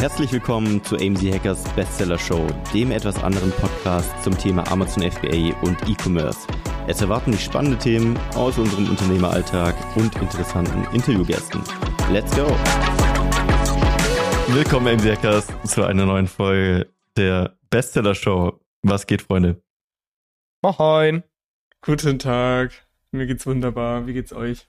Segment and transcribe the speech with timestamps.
[0.00, 5.54] Herzlich willkommen zu AMZ Hackers Bestseller Show, dem etwas anderen Podcast zum Thema Amazon FBA
[5.60, 6.38] und E-Commerce.
[6.86, 11.60] Es erwarten dich spannende Themen aus unserem Unternehmeralltag und interessanten Interviewgästen.
[12.10, 12.46] Let's go!
[14.54, 18.58] Willkommen AMZ Hackers zu einer neuen Folge der Bestseller Show.
[18.80, 19.60] Was geht, Freunde?
[20.62, 21.24] Moin.
[21.82, 22.72] Guten Tag.
[23.10, 24.06] Mir geht's wunderbar.
[24.06, 24.66] Wie geht's euch?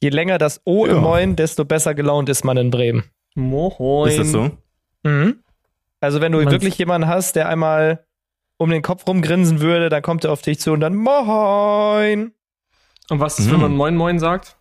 [0.00, 0.92] Je länger das O ja.
[0.92, 3.04] im Moin, desto besser gelaunt ist man in Bremen.
[3.38, 4.10] Moin.
[4.10, 4.50] Ist das so?
[5.02, 5.42] Mhm.
[6.00, 8.04] Also wenn du Man's wirklich jemanden hast, der einmal
[8.56, 12.32] um den Kopf rumgrinsen würde, dann kommt er auf dich zu und dann Moin.
[13.10, 13.52] Und was ist, mhm.
[13.52, 14.56] wenn man Moin Moin sagt?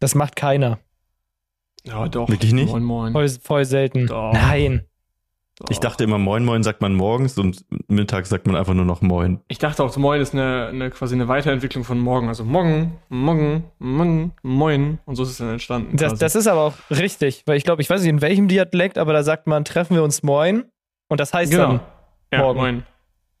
[0.00, 0.78] Das macht keiner.
[1.84, 2.28] Ja, doch.
[2.28, 2.70] Wirklich nicht?
[2.70, 3.12] Moin Moin.
[3.12, 4.06] Voll, voll selten.
[4.06, 4.32] Doch.
[4.32, 4.86] Nein.
[5.68, 9.02] Ich dachte immer, Moin Moin sagt man morgens und mittags sagt man einfach nur noch
[9.02, 9.40] Moin.
[9.48, 12.28] Ich dachte auch, Moin ist eine, eine quasi eine Weiterentwicklung von Morgen.
[12.28, 14.98] Also Morgen, Morgen, Morgen, Moin.
[15.04, 15.96] Und so ist es dann entstanden.
[15.96, 18.96] Das, das ist aber auch richtig, weil ich glaube, ich weiß nicht in welchem Dialekt,
[18.96, 20.64] aber da sagt man, treffen wir uns Moin.
[21.08, 21.80] Und das heißt genau.
[22.32, 22.56] dann Morgen.
[22.56, 22.82] Ja, Moin.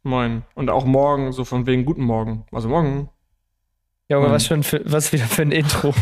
[0.02, 0.42] Moin.
[0.54, 2.44] Und auch morgen, so von wegen Guten Morgen.
[2.52, 3.08] Also morgen.
[4.10, 5.94] Junge, was, schon für, was wieder für ein Intro.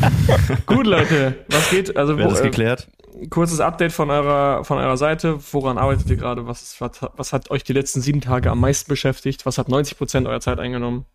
[0.66, 1.96] Gut, Leute, was geht?
[1.96, 2.88] Also, Wer wo, das geklärt?
[3.30, 5.38] Kurzes Update von eurer, von eurer Seite.
[5.52, 6.46] Woran arbeitet ihr gerade?
[6.46, 9.46] Was, was, was hat euch die letzten sieben Tage am meisten beschäftigt?
[9.46, 11.06] Was hat 90 Prozent eurer Zeit eingenommen?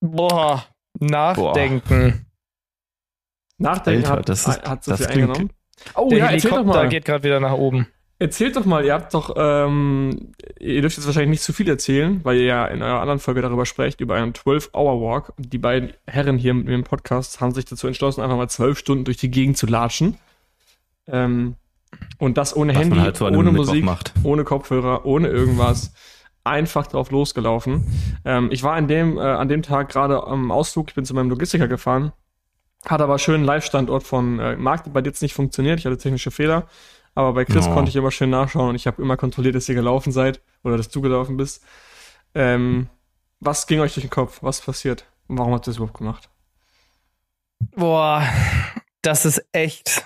[0.00, 0.64] Boah,
[0.98, 2.26] nachdenken.
[3.58, 5.50] Nachdenken Alter, hat, das ist, hat so viel eingenommen.
[5.94, 7.88] Oh, Der ja, Helikopter geht gerade wieder nach oben.
[8.20, 12.20] Erzählt doch mal, ihr habt doch, ähm, ihr dürft jetzt wahrscheinlich nicht zu viel erzählen,
[12.22, 15.32] weil ihr ja in eurer anderen Folge darüber sprecht, über einen 12-Hour-Walk.
[15.36, 18.78] Die beiden Herren hier mit mir im Podcast haben sich dazu entschlossen, einfach mal zwölf
[18.78, 20.16] Stunden durch die Gegend zu latschen.
[21.08, 21.56] Ähm,
[22.18, 23.84] und das ohne Was Handy, halt so ohne Musik,
[24.22, 25.92] ohne Kopfhörer, ohne irgendwas.
[26.44, 27.86] Einfach drauf losgelaufen.
[28.24, 31.14] Ähm, ich war an dem, äh, an dem Tag gerade am Ausflug, ich bin zu
[31.14, 32.12] meinem Logistiker gefahren,
[32.84, 35.96] hat aber schön einen Live-Standort von äh, Markt bei dir jetzt nicht funktioniert, ich hatte
[35.96, 36.66] technische Fehler.
[37.14, 37.74] Aber bei Chris oh.
[37.74, 40.76] konnte ich immer schön nachschauen und ich habe immer kontrolliert, dass ihr gelaufen seid oder
[40.76, 41.64] dass du gelaufen bist.
[42.34, 42.88] Ähm,
[43.40, 44.38] was ging euch durch den Kopf?
[44.42, 45.06] Was passiert?
[45.28, 46.28] Und warum habt ihr das überhaupt gemacht?
[47.76, 48.22] Boah,
[49.02, 50.04] das ist echt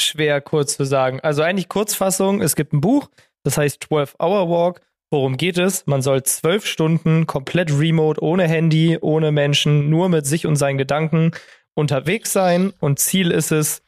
[0.00, 1.20] schwer kurz zu sagen.
[1.20, 3.08] Also eigentlich Kurzfassung, es gibt ein Buch,
[3.42, 4.80] das heißt 12-Hour Walk.
[5.10, 5.86] Worum geht es?
[5.86, 10.76] Man soll zwölf Stunden komplett remote, ohne Handy, ohne Menschen, nur mit sich und seinen
[10.76, 11.30] Gedanken
[11.74, 12.74] unterwegs sein.
[12.78, 13.82] Und Ziel ist es,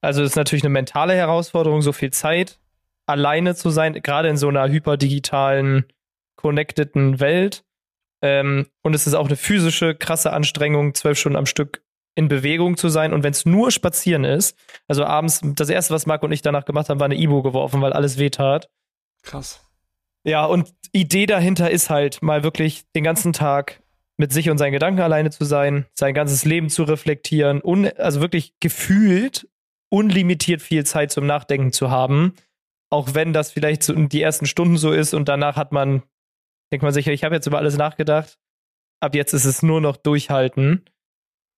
[0.00, 2.58] also es ist natürlich eine mentale Herausforderung, so viel Zeit
[3.08, 5.86] alleine zu sein, gerade in so einer hyperdigitalen,
[6.36, 7.64] connecteden Welt.
[8.22, 11.82] Ähm, und es ist auch eine physische, krasse Anstrengung, zwölf Stunden am Stück
[12.14, 13.12] in Bewegung zu sein.
[13.12, 16.64] Und wenn es nur spazieren ist, also abends, das erste, was Marc und ich danach
[16.64, 18.68] gemacht haben, war eine Ibo geworfen, weil alles weh tat.
[19.22, 19.64] Krass.
[20.24, 23.82] Ja, und Idee dahinter ist halt, mal wirklich den ganzen Tag
[24.16, 28.20] mit sich und seinen Gedanken alleine zu sein, sein ganzes Leben zu reflektieren und also
[28.20, 29.48] wirklich gefühlt
[29.90, 32.34] unlimitiert viel Zeit zum Nachdenken zu haben.
[32.90, 36.02] Auch wenn das vielleicht so die ersten Stunden so ist und danach hat man,
[36.72, 38.38] denkt man sich, ich habe jetzt über alles nachgedacht.
[39.00, 40.84] Ab jetzt ist es nur noch durchhalten.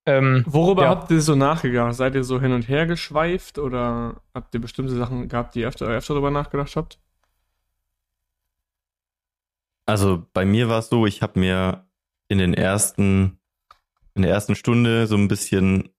[0.06, 0.88] Ähm, Worüber ja.
[0.88, 1.94] habt ihr so nachgedacht?
[1.94, 5.68] Seid ihr so hin und her geschweift oder habt ihr bestimmte Sachen gehabt, die ihr
[5.68, 6.98] öfter, öfter darüber nachgedacht habt?
[9.86, 11.86] Also bei mir war es so, ich habe mir
[12.28, 13.38] in den ersten,
[14.14, 15.91] in der ersten Stunde so ein bisschen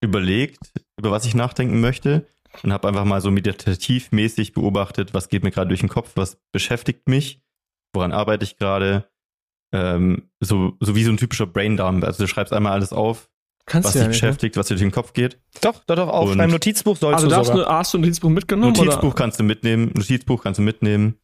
[0.00, 2.26] überlegt, über was ich nachdenken möchte
[2.62, 6.38] und habe einfach mal so meditativmäßig beobachtet, was geht mir gerade durch den Kopf, was
[6.52, 7.42] beschäftigt mich,
[7.92, 9.10] woran arbeite ich gerade.
[9.72, 12.04] Ähm, so, so wie so ein typischer Braindump.
[12.04, 13.30] Also du schreibst einmal alles auf,
[13.66, 14.12] Kannst was dich ja ne?
[14.12, 15.38] beschäftigt, was dir durch den Kopf geht.
[15.60, 17.64] Doch, doch, doch, auf deinem Notizbuch sollst also du sogar.
[17.64, 18.72] Du, hast du ein Notizbuch mitgenommen?
[18.72, 19.14] Notizbuch oder?
[19.14, 21.18] kannst du mitnehmen, Notizbuch kannst du mitnehmen.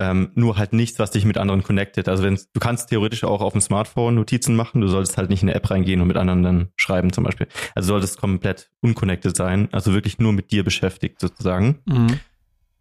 [0.00, 2.08] Ähm, nur halt nichts, was dich mit anderen connectet.
[2.08, 5.42] Also wenn du kannst theoretisch auch auf dem Smartphone Notizen machen, du solltest halt nicht
[5.42, 7.46] in eine App reingehen und mit anderen dann schreiben zum Beispiel.
[7.76, 11.78] Also solltest komplett unconnected sein, also wirklich nur mit dir beschäftigt sozusagen.
[11.84, 12.18] Mhm.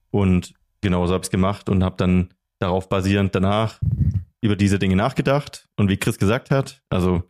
[0.09, 3.79] Und genau so habe ich gemacht und habe dann darauf basierend danach
[4.41, 5.67] über diese Dinge nachgedacht.
[5.75, 7.23] Und wie Chris gesagt hat, also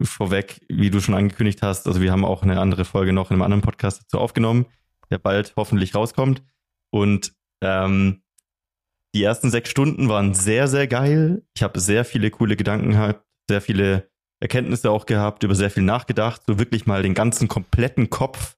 [0.00, 3.34] vorweg, wie du schon angekündigt hast, also wir haben auch eine andere Folge noch in
[3.34, 4.66] einem anderen Podcast dazu aufgenommen,
[5.10, 6.42] der bald hoffentlich rauskommt.
[6.90, 8.22] Und ähm,
[9.14, 11.42] die ersten sechs Stunden waren sehr, sehr geil.
[11.54, 14.10] Ich habe sehr viele coole Gedanken gehabt, sehr viele
[14.40, 18.56] Erkenntnisse auch gehabt, über sehr viel nachgedacht, so wirklich mal den ganzen kompletten Kopf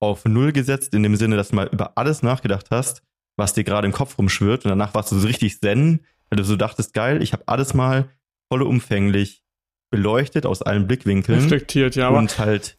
[0.00, 3.02] auf Null gesetzt, in dem Sinne, dass du mal über alles nachgedacht hast,
[3.36, 4.64] was dir gerade im Kopf rumschwirrt.
[4.64, 7.74] Und danach warst du so richtig zen, weil du so dachtest, geil, ich habe alles
[7.74, 8.10] mal
[8.52, 9.42] vollumfänglich
[9.90, 11.40] beleuchtet aus allen Blickwinkeln.
[11.40, 12.08] Reflektiert, ja.
[12.08, 12.78] Und halt.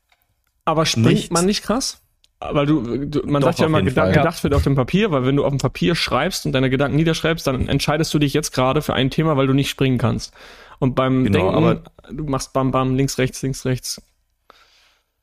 [0.66, 2.02] Aber springt nicht, man nicht krass?
[2.40, 5.10] Weil du, du man Doch, sagt ja immer, Gedanken, Fall, gedacht wird auf dem Papier,
[5.10, 8.34] weil wenn du auf dem Papier schreibst und deine Gedanken niederschreibst, dann entscheidest du dich
[8.34, 10.34] jetzt gerade für ein Thema, weil du nicht springen kannst.
[10.78, 14.02] Und beim genau, Denken, aber du machst bam bam, links, rechts, links, rechts.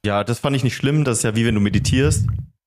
[0.05, 1.05] Ja, das fand ich nicht schlimm.
[1.05, 2.27] Das ist ja wie wenn du meditierst.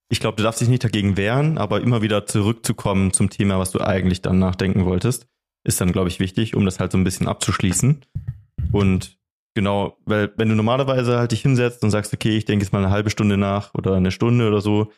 [0.09, 3.71] Ich glaube, du darfst dich nicht dagegen wehren, aber immer wieder zurückzukommen zum Thema, was
[3.71, 5.27] du eigentlich dann nachdenken wolltest,
[5.65, 8.05] ist dann, glaube ich, wichtig, um das halt so ein bisschen abzuschließen.
[8.71, 9.17] Und
[9.57, 12.77] genau, weil wenn du normalerweise halt dich hinsetzt und sagst, okay, ich denke jetzt mal
[12.77, 14.91] eine halbe Stunde nach oder eine Stunde oder so,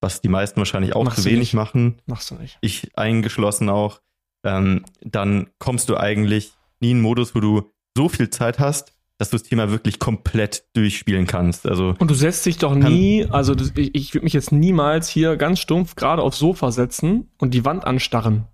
[0.00, 1.54] was die meisten wahrscheinlich auch Machst zu wenig nicht.
[1.54, 2.56] machen, Machst du nicht.
[2.62, 4.00] ich eingeschlossen auch,
[4.42, 8.94] ähm, dann kommst du eigentlich nie in einen Modus, wo du so viel Zeit hast,
[9.18, 11.66] dass du das Thema wirklich komplett durchspielen kannst.
[11.66, 15.36] Also Und du setzt dich doch nie, also ich, ich würde mich jetzt niemals hier
[15.36, 18.46] ganz stumpf gerade aufs Sofa setzen und die Wand anstarren.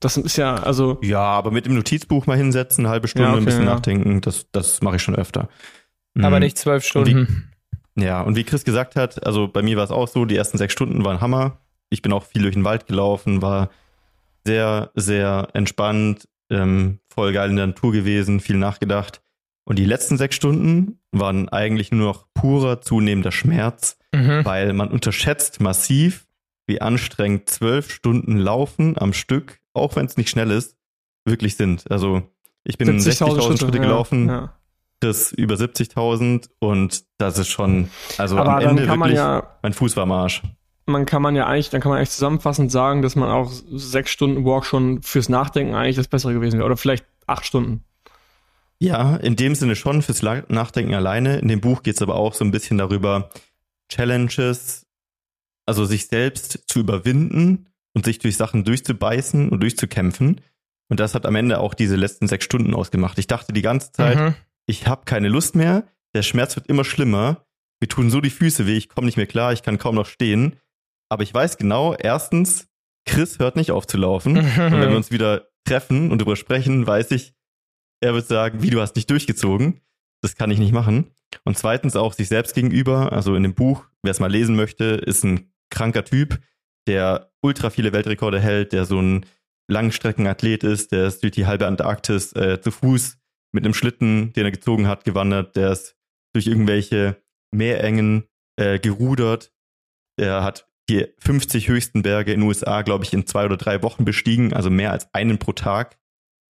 [0.00, 3.32] Das ist ja, also, ja, aber mit dem Notizbuch mal hinsetzen, eine halbe Stunde Ja,
[3.34, 3.74] okay, ein bisschen ja.
[3.74, 5.48] nachdenken, das, das mache ich schon öfter.
[6.18, 6.44] Aber Mhm.
[6.44, 7.52] nicht zwölf Stunden.
[7.96, 10.58] Ja, und wie Chris gesagt hat, also bei mir war es auch so, die ersten
[10.58, 11.58] sechs Stunden waren Hammer.
[11.90, 13.68] Ich bin auch viel durch den Wald gelaufen, war
[14.46, 19.20] sehr, sehr entspannt, ähm, voll geil in der Natur gewesen, viel nachgedacht.
[19.64, 24.44] Und die letzten sechs Stunden waren eigentlich nur noch purer zunehmender Schmerz, Mhm.
[24.44, 26.26] weil man unterschätzt massiv,
[26.66, 30.76] wie anstrengend zwölf Stunden Laufen am Stück, auch wenn es nicht schnell ist,
[31.24, 31.90] wirklich sind.
[31.90, 32.22] Also
[32.64, 34.54] ich bin 60.000 Schritte, ja, gelaufen, Ja.
[35.00, 37.88] Chris über 70.000 und das ist schon,
[38.18, 40.42] also Aber am Ende kann man wirklich, ja, mein Fuß war am Arsch.
[40.86, 44.10] man kann man ja eigentlich, dann kann man eigentlich zusammenfassend sagen, dass man auch sechs
[44.10, 46.66] Stunden Walk schon fürs Nachdenken eigentlich das Bessere gewesen wäre.
[46.66, 47.82] Oder vielleicht acht Stunden.
[48.78, 51.38] Ja, in dem Sinne schon fürs Nachdenken alleine.
[51.38, 53.30] In dem Buch geht es aber auch so ein bisschen darüber,
[53.88, 54.86] Challenges,
[55.66, 60.40] also sich selbst zu überwinden und sich durch Sachen durchzubeißen und durchzukämpfen.
[60.88, 63.18] Und das hat am Ende auch diese letzten sechs Stunden ausgemacht.
[63.18, 64.34] Ich dachte die ganze Zeit, Mhm.
[64.66, 67.46] ich habe keine Lust mehr, der Schmerz wird immer schlimmer,
[67.80, 70.06] mir tun so die Füße weh, ich komme nicht mehr klar, ich kann kaum noch
[70.06, 70.56] stehen.
[71.08, 72.68] Aber ich weiß genau, erstens,
[73.06, 74.36] Chris hört nicht auf zu laufen.
[74.36, 77.34] Und wenn wir uns wieder treffen und darüber sprechen, weiß ich,
[78.00, 79.80] er wird sagen, wie du hast nicht durchgezogen.
[80.22, 81.10] Das kann ich nicht machen.
[81.44, 83.12] Und zweitens auch sich selbst gegenüber.
[83.12, 86.38] Also in dem Buch, wer es mal lesen möchte, ist ein kranker Typ,
[86.90, 89.24] der ultra viele Weltrekorde hält, der so ein
[89.68, 93.18] Langstreckenathlet ist, der ist durch die halbe Antarktis äh, zu Fuß
[93.52, 95.96] mit einem Schlitten, den er gezogen hat, gewandert, der ist
[96.34, 97.22] durch irgendwelche
[97.52, 98.24] Meerengen
[98.56, 99.52] äh, gerudert.
[100.18, 103.84] Der hat die 50 höchsten Berge in den USA, glaube ich, in zwei oder drei
[103.84, 105.96] Wochen bestiegen, also mehr als einen pro Tag.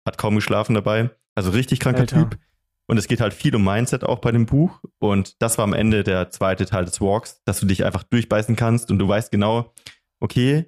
[0.08, 1.10] Hat kaum geschlafen dabei.
[1.36, 2.30] Also richtig kranker Alter.
[2.30, 2.40] Typ.
[2.88, 4.80] Und es geht halt viel um Mindset auch bei dem Buch.
[5.00, 8.56] Und das war am Ende der zweite Teil des Walks, dass du dich einfach durchbeißen
[8.56, 9.74] kannst und du weißt genau,
[10.20, 10.66] okay,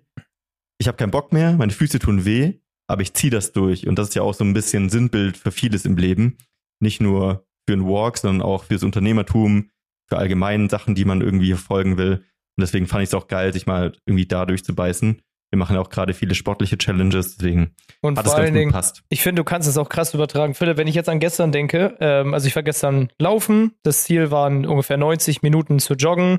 [0.77, 2.55] ich habe keinen Bock mehr, meine Füße tun weh,
[2.87, 3.87] aber ich ziehe das durch.
[3.87, 6.37] Und das ist ja auch so ein bisschen Sinnbild für vieles im Leben.
[6.79, 9.69] Nicht nur für einen Walk, sondern auch fürs Unternehmertum,
[10.09, 12.23] für allgemeine Sachen, die man irgendwie verfolgen will.
[12.57, 15.21] Und deswegen fand ich es auch geil, sich mal irgendwie da durchzubeißen.
[15.51, 18.53] Wir machen ja auch gerade viele sportliche Challenges, deswegen Und hat es vor ganz allen
[18.53, 19.03] gut Dingen, gepasst.
[19.09, 20.53] ich finde, du kannst es auch krass übertragen.
[20.53, 24.31] Philipp, wenn ich jetzt an gestern denke, ähm, also ich war gestern laufen, das Ziel
[24.31, 26.37] waren ungefähr 90 Minuten zu joggen.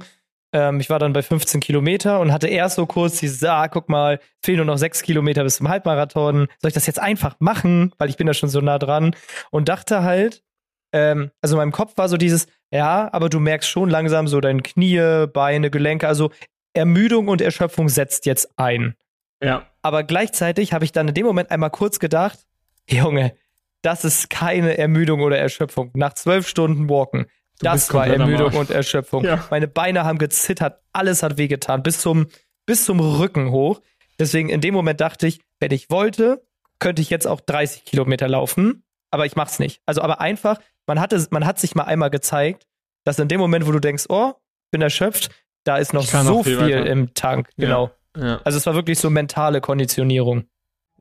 [0.53, 3.89] Ähm, ich war dann bei 15 Kilometer und hatte erst so kurz dieses, ah, guck
[3.89, 6.49] mal, fehlen nur noch 6 Kilometer bis zum Halbmarathon.
[6.61, 7.93] Soll ich das jetzt einfach machen?
[7.99, 9.17] Weil ich bin da schon so nah dran.
[9.51, 10.43] Und dachte halt,
[10.93, 14.41] ähm, also in meinem Kopf war so dieses, ja, aber du merkst schon langsam so
[14.41, 16.31] deine Knie, Beine, Gelenke, also
[16.75, 18.95] Ermüdung und Erschöpfung setzt jetzt ein.
[19.43, 19.67] Ja.
[19.83, 22.39] Aber gleichzeitig habe ich dann in dem Moment einmal kurz gedacht,
[22.89, 23.35] Junge,
[23.83, 25.91] das ist keine Ermüdung oder Erschöpfung.
[25.95, 27.27] Nach zwölf Stunden Walken,
[27.59, 29.25] Du das war Ermüdung und Erschöpfung.
[29.25, 29.47] Ja.
[29.51, 32.27] Meine Beine haben gezittert, alles hat wehgetan, bis zum,
[32.67, 33.81] bis zum Rücken hoch.
[34.19, 36.45] Deswegen in dem Moment dachte ich, wenn ich wollte,
[36.79, 39.81] könnte ich jetzt auch 30 Kilometer laufen, aber ich mach's nicht.
[39.87, 42.67] Also aber einfach, man hatte, man hat sich mal einmal gezeigt,
[43.05, 44.33] dass in dem Moment, wo du denkst, oh,
[44.71, 45.31] bin erschöpft,
[45.65, 47.49] da ist noch so viel viel im Tank.
[47.57, 47.67] Ja.
[47.67, 47.91] Genau.
[48.17, 48.41] Ja.
[48.45, 50.45] Also es war wirklich so mentale Konditionierung.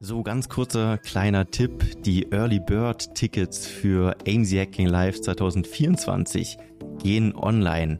[0.04, 2.02] So, ganz kurzer kleiner Tipp.
[2.02, 6.58] Die Early Bird Tickets für AMZ Hacking Live 2024
[7.04, 8.00] gehen online.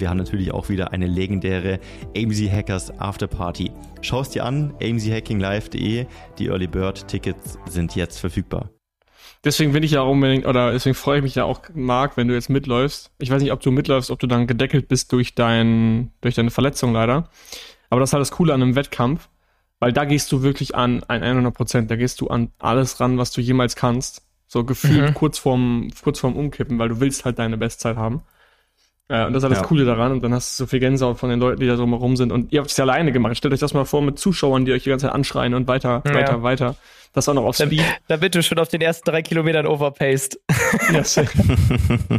[0.00, 1.80] wir haben natürlich auch wieder eine legendäre
[2.16, 3.70] AMZ Hackers Afterparty.
[4.02, 6.06] Schau es dir an, amzhackinglive.de.
[6.38, 8.70] Die Early Bird Tickets sind jetzt verfügbar.
[9.44, 12.28] Deswegen bin ich ja auch unbedingt, oder deswegen freue ich mich ja auch, Marc, wenn
[12.28, 13.10] du jetzt mitläufst.
[13.18, 16.50] Ich weiß nicht, ob du mitläufst, ob du dann gedeckelt bist durch, dein, durch deine
[16.50, 17.28] Verletzung leider.
[17.90, 19.28] Aber das ist halt das Coole an einem Wettkampf,
[19.80, 21.90] weil da gehst du wirklich an ein 100 Prozent.
[21.90, 24.22] Da gehst du an alles ran, was du jemals kannst.
[24.46, 25.14] So gefühlt Mhm.
[25.14, 28.22] kurz vorm, kurz vorm Umkippen, weil du willst halt deine Bestzeit haben.
[29.10, 29.64] Ja, und das ist das Ja.
[29.66, 30.12] Coole daran.
[30.12, 32.32] Und dann hast du so viel Gänsehaut von den Leuten, die da drumherum sind.
[32.32, 33.36] Und ihr habt es ja alleine gemacht.
[33.36, 36.02] Stellt euch das mal vor mit Zuschauern, die euch die ganze Zeit anschreien und weiter,
[36.06, 36.14] Ja.
[36.14, 36.76] weiter, weiter.
[37.12, 37.82] Das auch noch auf Speed.
[38.08, 40.40] Damit du schon auf den ersten drei Kilometern overpaced.
[40.92, 41.30] Ja, safe.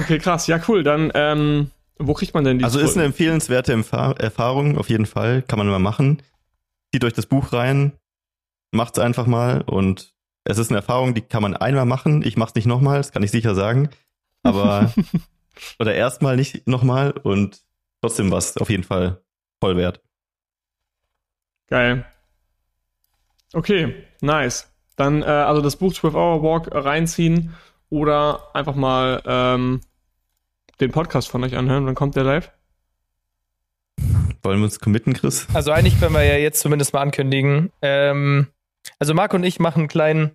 [0.00, 0.46] okay, krass.
[0.46, 0.82] Ja, cool.
[0.82, 5.06] Dann, ähm, wo kriegt man denn die Also ist eine empfehlenswerte Empfa- Erfahrung, auf jeden
[5.06, 5.42] Fall.
[5.42, 6.22] Kann man mal machen.
[6.92, 7.92] Zieht euch das Buch rein,
[8.72, 10.12] macht's einfach mal und
[10.44, 12.22] es ist eine Erfahrung, die kann man einmal machen.
[12.24, 13.90] Ich mach's nicht nochmal, das kann ich sicher sagen.
[14.48, 14.92] Aber,
[15.78, 17.60] oder erstmal nicht nochmal und
[18.00, 19.22] trotzdem was auf jeden Fall
[19.60, 20.02] voll wert.
[21.68, 22.04] Geil.
[23.52, 24.72] Okay, nice.
[24.96, 27.54] Dann, äh, also das Buch 12 Hour Walk reinziehen
[27.90, 29.80] oder einfach mal ähm,
[30.80, 31.86] den Podcast von euch anhören.
[31.86, 32.50] Wann kommt der live?
[34.42, 35.46] Wollen wir uns committen, Chris?
[35.52, 37.72] Also eigentlich können wir ja jetzt zumindest mal ankündigen.
[37.82, 38.48] Ähm,
[38.98, 40.30] also Marc und ich machen einen kleinen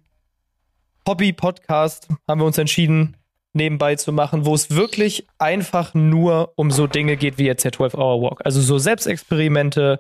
[1.08, 3.18] Hobby-Podcast, haben wir uns entschieden,
[3.54, 7.72] nebenbei zu machen, wo es wirklich einfach nur um so Dinge geht wie jetzt der
[7.72, 8.42] 12-Hour-Walk.
[8.44, 10.00] Also so Selbstexperimente,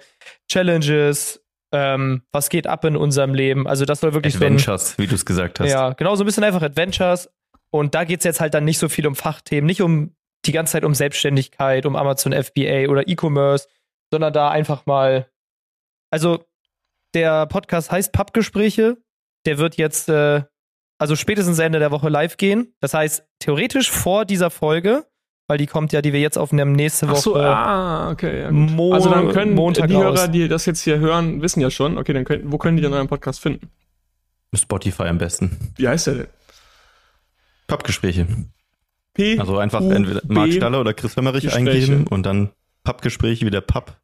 [0.51, 3.67] Challenges, ähm, was geht ab in unserem Leben.
[3.67, 5.69] Also das soll wirklich so ein, Adventures, wie du es gesagt hast.
[5.69, 7.29] ja, genau, so ein bisschen einfach Adventures.
[7.71, 10.51] Und da geht es jetzt halt dann nicht so viel um Fachthemen, nicht um die
[10.51, 13.67] ganze Zeit um Selbstständigkeit, um Amazon FBA oder E-Commerce,
[14.11, 15.27] sondern da einfach mal.
[16.11, 16.45] Also,
[17.15, 18.97] der Podcast heißt Pappgespräche.
[19.45, 20.43] Der wird jetzt, äh,
[20.99, 22.75] also spätestens Ende der Woche live gehen.
[22.79, 25.05] Das heißt, theoretisch vor dieser Folge,
[25.47, 27.17] weil die kommt ja, die wir jetzt aufnehmen, nächste Woche.
[27.17, 28.41] Ach so, ah, okay.
[28.41, 28.57] Ja, gut.
[28.71, 29.95] Mo- also dann können Montag die.
[29.95, 32.83] Hörer, die das jetzt hier hören, wissen ja schon, okay, dann können, wo können die
[32.83, 33.69] denn euren Podcast finden?
[34.55, 35.57] Spotify am besten.
[35.77, 36.27] Wie heißt der denn?
[37.67, 38.27] Pappgespräche.
[39.13, 39.39] P.
[39.39, 41.53] Also einfach U- entweder Marc Staller oder Chris Gespräche.
[41.55, 42.49] eingeben und dann
[42.83, 43.97] Pappgespräche wie der Papp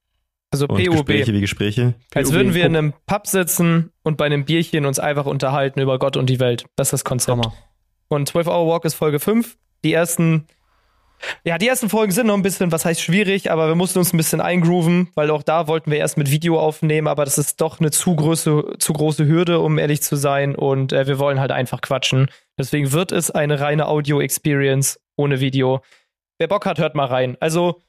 [0.51, 0.77] Also PUB.
[0.91, 1.96] Gespräche wie Gespräche.
[2.13, 2.36] Als POB.
[2.38, 6.15] würden wir in einem Pub sitzen und bei einem Bierchen uns einfach unterhalten über Gott
[6.17, 6.65] und die Welt.
[6.75, 7.31] Das ist das Konzept.
[7.38, 7.53] Hammer.
[8.10, 9.58] Und 12 Hour Walk ist Folge 5.
[9.84, 10.48] Die ersten,
[11.44, 14.13] ja, die ersten Folgen sind noch ein bisschen, was heißt schwierig, aber wir mussten uns
[14.13, 17.62] ein bisschen eingrooven, weil auch da wollten wir erst mit Video aufnehmen, aber das ist
[17.62, 20.56] doch eine zu große, zu große Hürde, um ehrlich zu sein.
[20.56, 22.30] Und äh, wir wollen halt einfach quatschen.
[22.58, 25.82] Deswegen wird es eine reine Audio-Experience ohne Video.
[26.39, 27.38] Wer Bock hat, hört mal rein.
[27.39, 27.82] Also,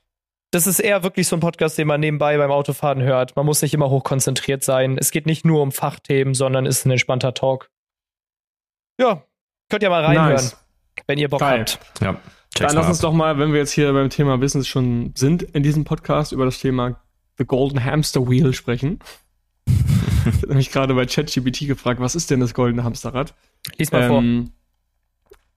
[0.53, 3.37] das ist eher wirklich so ein Podcast, den man nebenbei beim Autofahren hört.
[3.37, 4.99] Man muss nicht immer hochkonzentriert sein.
[4.99, 7.71] Es geht nicht nur um Fachthemen, sondern ist ein entspannter Talk.
[8.99, 9.25] Ja,
[9.71, 10.57] könnt ihr mal reinhören, Nice.
[11.07, 11.61] wenn ihr Bock Geil.
[11.61, 11.79] habt.
[12.00, 12.21] Ja,
[12.59, 13.03] Dann lass uns ab.
[13.03, 16.45] doch mal, wenn wir jetzt hier beim Thema Business schon sind, in diesem Podcast über
[16.45, 17.00] das Thema
[17.39, 18.99] The Golden Hamster Wheel sprechen.
[19.67, 23.35] ich habe nämlich gerade bei ChatGPT gefragt, was ist denn das goldene Hamsterrad?
[23.79, 24.19] Lies mal vor.
[24.19, 24.50] Ähm,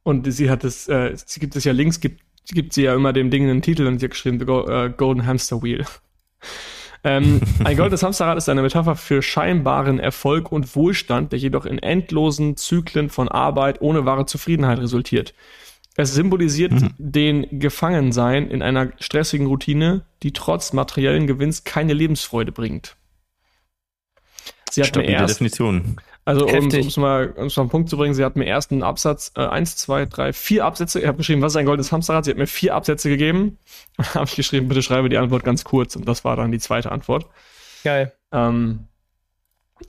[0.04, 3.14] und sie hat es, äh, sie gibt es ja links, gibt, gibt sie ja immer
[3.14, 5.86] dem Ding einen Titel und sie hat geschrieben, The Go äh, Golden Hamster Wheel.
[7.04, 11.80] Ähm, ein goldenes Hamsterrad ist eine Metapher für scheinbaren Erfolg und Wohlstand, der jedoch in
[11.80, 15.34] endlosen Zyklen von Arbeit ohne wahre Zufriedenheit resultiert.
[15.96, 16.94] Es symbolisiert Mhm.
[16.98, 22.96] den Gefangensein in einer stressigen Routine, die trotz materiellen Gewinns keine Lebensfreude bringt.
[24.72, 25.98] Sie hat mir Stabile erst, Definition.
[26.26, 28.72] Also um es mal, um's mal auf den Punkt zu bringen, sie hat mir erst
[28.72, 31.92] einen Absatz, äh, eins, zwei, drei, vier Absätze, ich habe geschrieben, was ist ein goldenes
[31.92, 32.26] Hamsterrad?
[32.26, 33.58] Sie hat mir vier Absätze gegeben.
[33.98, 35.96] Und habe ich geschrieben, bitte schreibe die Antwort ganz kurz.
[35.96, 37.26] Und das war dann die zweite Antwort.
[37.84, 38.14] Geil.
[38.32, 38.88] Ähm,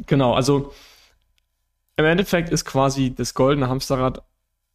[0.07, 0.73] genau, also
[1.97, 4.23] im Endeffekt ist quasi das goldene Hamsterrad.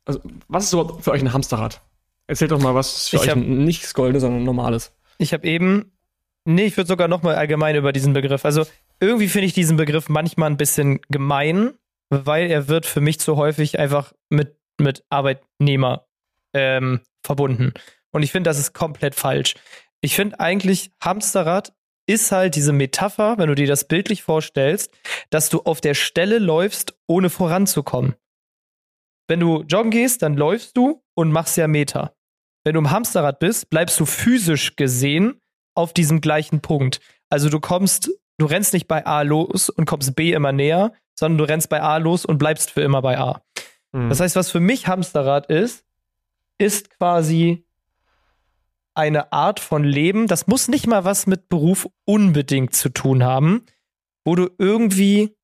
[0.06, 1.82] Also, was ist überhaupt für euch ein Hamsterrad?
[2.28, 3.38] Erzählt doch mal, was für Ich euch hab-
[3.82, 4.94] das Goldene, sondern normales.
[5.18, 5.92] Ich habe eben,
[6.46, 8.46] nee, ich würde sogar noch mal allgemein über diesen Begriff.
[8.46, 8.66] Also
[9.00, 11.74] irgendwie finde ich diesen Begriff manchmal ein bisschen gemein,
[12.10, 16.08] weil er wird für mich zu häufig einfach mit, mit Arbeitnehmer
[16.53, 17.74] ähm, verbunden.
[18.12, 19.56] Und ich finde, das ist komplett falsch.
[20.01, 21.74] Ich finde eigentlich, Hamsterrad
[22.08, 24.91] ist halt diese Metapher, wenn du dir das bildlich vorstellst,
[25.29, 28.15] dass du auf der Stelle läufst, ohne voranzukommen.
[29.27, 32.15] Wenn du joggen gehst, dann läufst du und machst ja Meter.
[32.63, 35.39] Wenn du im Hamsterrad bist, bleibst du physisch gesehen
[35.75, 37.00] auf diesem gleichen Punkt.
[37.29, 41.38] Also du kommst, du rennst nicht bei A los und kommst B immer näher, sondern
[41.38, 43.41] du rennst bei A los und bleibst für immer bei A.
[43.91, 44.10] Mhm.
[44.10, 45.86] Das heißt, was für mich Hamsterrad ist,
[46.58, 47.65] ist quasi
[48.96, 53.65] eine Art von Leben, das muss nicht mal was mit Beruf unbedingt zu tun haben,
[54.25, 55.36] wo du irgendwie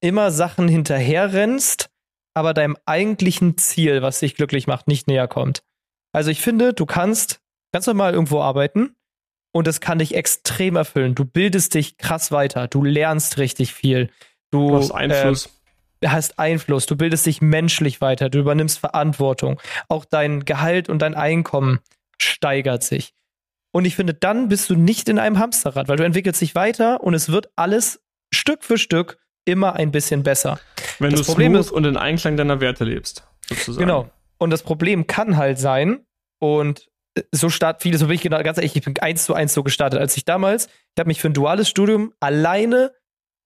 [0.00, 1.90] immer Sachen hinterherrennst,
[2.34, 5.62] aber deinem eigentlichen Ziel, was dich glücklich macht, nicht näher kommt.
[6.12, 7.40] Also ich finde, du kannst
[7.72, 8.96] ganz normal irgendwo arbeiten
[9.54, 11.14] und es kann dich extrem erfüllen.
[11.14, 14.10] Du bildest dich krass weiter, du lernst richtig viel.
[14.50, 15.48] Du, du hast Einfluss.
[16.00, 19.60] äh, hast Einfluss, du bildest dich menschlich weiter, du übernimmst Verantwortung.
[19.88, 21.78] Auch dein Gehalt und dein Einkommen
[22.18, 23.14] steigert sich.
[23.72, 27.02] Und ich finde, dann bist du nicht in einem Hamsterrad, weil du entwickelst dich weiter
[27.02, 30.58] und es wird alles Stück für Stück immer ein bisschen besser.
[30.98, 33.24] wenn das du Problem ist- und in Einklang deiner Werte lebst.
[33.46, 33.78] Sozusagen.
[33.78, 34.10] Genau.
[34.38, 36.04] Und das Problem kann halt sein,
[36.38, 36.90] und
[37.32, 39.62] so start viele, so bin ich genau, ganz ehrlich, ich bin eins zu eins so
[39.62, 42.92] gestartet, als ich damals, ich habe mich für ein duales Studium alleine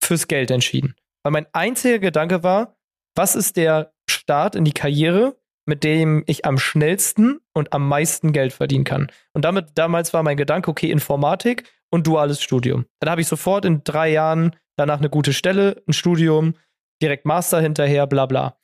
[0.03, 0.95] fürs Geld entschieden.
[1.23, 2.77] Weil mein einziger Gedanke war,
[3.15, 8.33] was ist der Start in die Karriere, mit dem ich am schnellsten und am meisten
[8.33, 9.13] Geld verdienen kann.
[9.35, 12.87] Und damit damals war mein Gedanke, okay, Informatik und duales Studium.
[13.01, 16.55] Dann habe ich sofort in drei Jahren danach eine gute Stelle, ein Studium,
[17.03, 18.57] direkt Master hinterher, bla bla.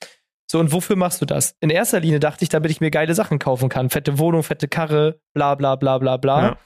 [0.47, 1.57] So, und wofür machst du das?
[1.61, 3.91] In erster Linie dachte ich, damit ich mir geile Sachen kaufen kann.
[3.91, 6.43] Fette Wohnung, fette Karre, bla bla bla bla bla.
[6.43, 6.59] Ja.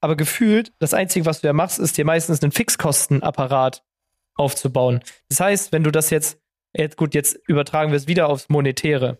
[0.00, 3.82] Aber gefühlt, das Einzige, was du ja machst, ist dir meistens einen Fixkostenapparat
[4.34, 5.00] aufzubauen.
[5.28, 6.40] Das heißt, wenn du das jetzt,
[6.76, 9.18] jetzt gut, jetzt übertragen wir es wieder aufs Monetäre.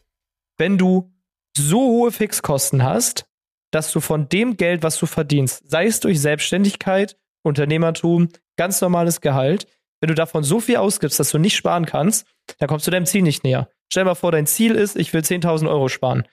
[0.59, 1.13] Wenn du
[1.57, 3.27] so hohe Fixkosten hast,
[3.71, 9.21] dass du von dem Geld, was du verdienst, sei es durch Selbstständigkeit, Unternehmertum, ganz normales
[9.21, 9.67] Gehalt,
[10.01, 12.27] wenn du davon so viel ausgibst, dass du nicht sparen kannst,
[12.59, 13.69] dann kommst du deinem Ziel nicht näher.
[13.93, 16.27] Stell dir mal vor, dein Ziel ist, ich will 10.000 Euro sparen.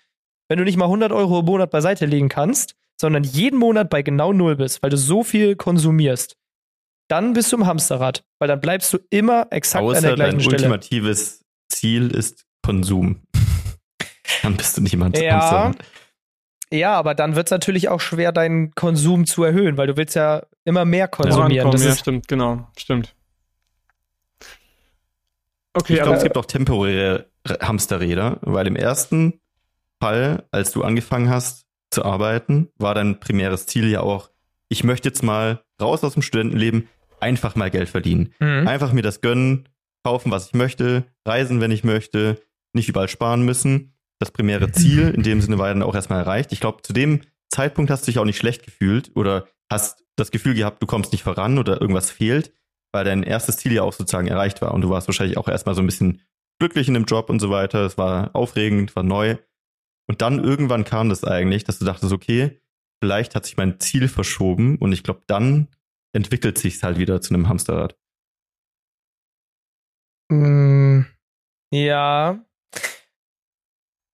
[0.47, 4.01] Wenn du nicht mal 100 Euro im Monat beiseite legen kannst, sondern jeden Monat bei
[4.01, 6.37] genau Null bist, weil du so viel konsumierst,
[7.09, 10.37] dann bist du im Hamsterrad, weil dann bleibst du immer exakt Außer an der gleichen
[10.37, 10.55] dein Stelle.
[10.55, 13.23] ultimatives Ziel ist Konsum.
[14.43, 15.75] dann bist du nicht im Hamsterrad.
[16.71, 19.97] Ja, ja, aber dann wird es natürlich auch schwer, deinen Konsum zu erhöhen, weil du
[19.97, 21.71] willst ja immer mehr konsumieren.
[21.71, 23.13] das ja, ist stimmt, genau, stimmt.
[25.73, 29.39] Okay, ich glaube, es gibt auch temporäre Hamsterräder, weil im ersten
[30.01, 34.29] Fall, als du angefangen hast zu arbeiten, war dein primäres Ziel ja auch,
[34.69, 36.87] ich möchte jetzt mal raus aus dem Studentenleben,
[37.19, 38.33] einfach mal Geld verdienen.
[38.39, 38.67] Mhm.
[38.67, 39.67] Einfach mir das gönnen,
[40.03, 42.41] kaufen, was ich möchte, reisen, wenn ich möchte,
[42.73, 43.93] nicht überall sparen müssen.
[44.19, 46.51] Das primäre Ziel in dem Sinne war dann auch erstmal erreicht.
[46.51, 50.31] Ich glaube, zu dem Zeitpunkt hast du dich auch nicht schlecht gefühlt oder hast das
[50.31, 52.51] Gefühl gehabt, du kommst nicht voran oder irgendwas fehlt,
[52.91, 55.75] weil dein erstes Ziel ja auch sozusagen erreicht war und du warst wahrscheinlich auch erstmal
[55.75, 56.21] so ein bisschen
[56.59, 57.85] glücklich in dem Job und so weiter.
[57.85, 59.37] Es war aufregend, war neu.
[60.07, 62.59] Und dann irgendwann kam das eigentlich, dass du dachtest, okay,
[63.01, 65.67] vielleicht hat sich mein Ziel verschoben und ich glaube, dann
[66.13, 67.95] entwickelt sich es halt wieder zu einem Hamsterrad.
[70.31, 71.01] Mm,
[71.71, 72.43] ja.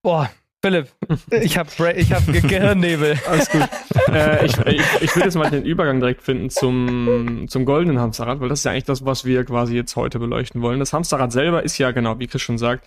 [0.03, 0.29] Boah,
[0.63, 0.91] Philipp,
[1.31, 3.19] ich habe ich hab Gehirnnebel.
[3.27, 3.69] Alles gut.
[4.11, 8.39] äh, ich ich, ich will jetzt mal den Übergang direkt finden zum, zum goldenen Hamsterrad,
[8.39, 10.79] weil das ist ja eigentlich das, was wir quasi jetzt heute beleuchten wollen.
[10.79, 12.85] Das Hamsterrad selber ist ja, genau, wie Chris schon sagt,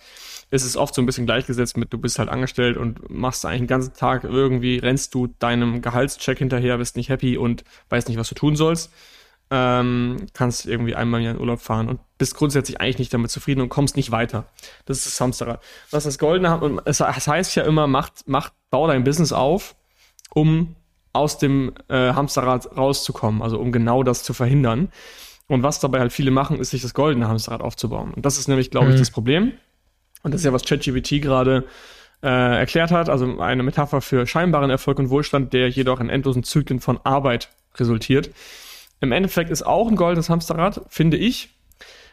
[0.51, 3.61] ist es oft so ein bisschen gleichgesetzt mit, du bist halt angestellt und machst eigentlich
[3.61, 8.17] den ganzen Tag irgendwie, rennst du deinem Gehaltscheck hinterher, bist nicht happy und weißt nicht,
[8.17, 8.91] was du tun sollst
[9.51, 13.69] ähm, kannst irgendwie einmal in Urlaub fahren und bist grundsätzlich eigentlich nicht damit zufrieden und
[13.69, 14.45] kommst nicht weiter.
[14.85, 15.61] Das ist das Hamsterrad.
[15.91, 19.75] Was das Goldene es heißt ja immer, macht, macht, bau dein Business auf,
[20.31, 20.75] um
[21.19, 24.89] aus dem äh, Hamsterrad rauszukommen, also um genau das zu verhindern.
[25.47, 28.13] Und was dabei halt viele machen, ist sich das goldene Hamsterrad aufzubauen.
[28.13, 28.93] Und das ist nämlich, glaube mhm.
[28.93, 29.53] ich, das Problem.
[30.23, 31.65] Und das ist ja, was ChatGPT gerade
[32.21, 36.43] äh, erklärt hat, also eine Metapher für scheinbaren Erfolg und Wohlstand, der jedoch in endlosen
[36.43, 38.29] Zyklen von Arbeit resultiert.
[38.99, 41.49] Im Endeffekt ist auch ein goldenes Hamsterrad, finde ich,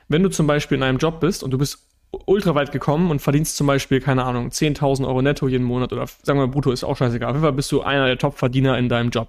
[0.09, 1.86] wenn du zum Beispiel in einem Job bist und du bist
[2.27, 6.07] ultra weit gekommen und verdienst zum Beispiel, keine Ahnung, 10.000 Euro netto jeden Monat oder
[6.23, 7.31] sagen wir brutto, ist auch scheißegal.
[7.31, 9.29] Auf jeden Fall bist du einer der Top-Verdiener in deinem Job.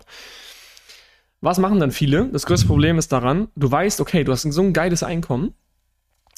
[1.41, 2.29] Was machen dann viele?
[2.29, 5.53] Das größte Problem ist daran, du weißt, okay, du hast so ein geiles Einkommen,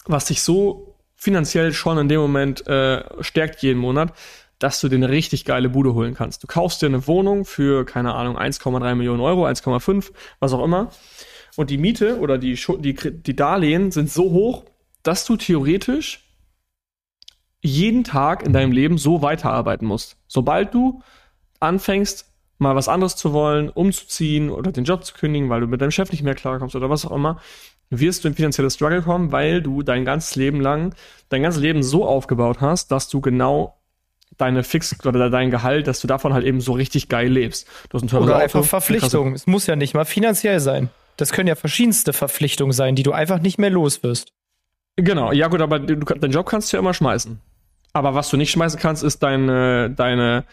[0.06, 4.14] was dich so finanziell schon in dem Moment äh, stärkt jeden Monat,
[4.58, 6.44] dass du dir eine richtig geile Bude holen kannst.
[6.44, 10.92] Du kaufst dir eine Wohnung für, keine Ahnung, 1,3 Millionen Euro, 1,5, was auch immer.
[11.56, 14.66] Und die Miete oder die, die, die Darlehen sind so hoch,
[15.04, 16.29] dass du theoretisch
[17.62, 20.18] jeden Tag in deinem Leben so weiterarbeiten musst.
[20.28, 21.02] Sobald du
[21.60, 22.26] anfängst,
[22.58, 25.92] mal was anderes zu wollen, umzuziehen oder den Job zu kündigen, weil du mit deinem
[25.92, 27.40] Chef nicht mehr klarkommst oder was auch immer,
[27.90, 30.94] wirst du in finanzielle Struggle kommen, weil du dein ganzes Leben lang,
[31.30, 33.76] dein ganzes Leben so aufgebaut hast, dass du genau
[34.38, 37.68] deine Fix oder dein Gehalt, dass du davon halt eben so richtig geil lebst.
[37.90, 39.34] Du hast ein oder Auto, einfach Verpflichtungen.
[39.34, 40.90] Es muss ja nicht mal finanziell sein.
[41.18, 44.32] Das können ja verschiedenste Verpflichtungen sein, die du einfach nicht mehr los wirst.
[44.96, 47.40] Genau, ja gut, aber du, deinen Job kannst du ja immer schmeißen.
[47.94, 50.46] Aber was du nicht schmeißen kannst, ist deine, deine,